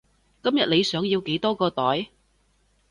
[0.41, 2.07] 今日你想要幾多個袋？